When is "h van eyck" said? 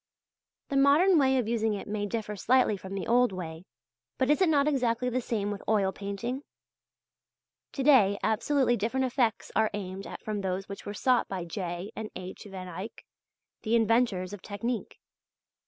12.15-13.05